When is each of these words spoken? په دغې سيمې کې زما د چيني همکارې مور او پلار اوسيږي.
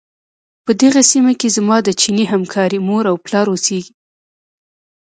په 0.65 0.71
دغې 0.81 1.03
سيمې 1.11 1.33
کې 1.39 1.47
زما 1.57 1.77
د 1.83 1.89
چيني 2.01 2.25
همکارې 2.33 2.79
مور 2.87 3.03
او 3.11 3.15
پلار 3.25 3.45
اوسيږي. 3.51 3.93